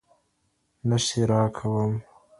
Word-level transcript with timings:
نه 0.87 0.97
ښېرا 1.05 1.41
نه 1.43 1.49
کوم 1.55 1.91